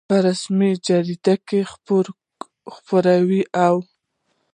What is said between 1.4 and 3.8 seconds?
کې خپور او